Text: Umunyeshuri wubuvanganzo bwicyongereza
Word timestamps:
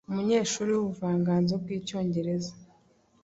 Umunyeshuri 0.09 0.69
wubuvanganzo 0.71 1.53
bwicyongereza 1.63 2.51